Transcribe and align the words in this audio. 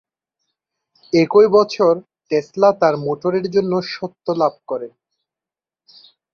একই 1.13 1.47
বছর 1.51 1.93
টেসলা 2.31 2.69
তার 2.81 2.95
মোটরের 2.97 3.45
জন্য 3.51 3.73
স্বত্ব 3.93 4.25
লাভ 4.33 4.53
করেন। 4.67 4.91